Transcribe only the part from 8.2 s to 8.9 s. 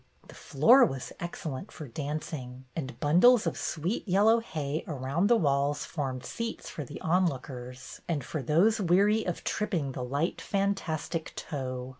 for those